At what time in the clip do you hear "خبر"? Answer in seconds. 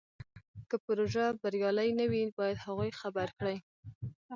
2.99-3.27